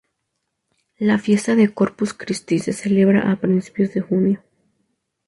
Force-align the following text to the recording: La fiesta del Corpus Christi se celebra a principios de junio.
La 0.97 1.19
fiesta 1.19 1.55
del 1.55 1.75
Corpus 1.75 2.15
Christi 2.15 2.57
se 2.57 2.73
celebra 2.73 3.31
a 3.31 3.35
principios 3.35 3.93
de 3.93 4.01
junio. 4.01 4.43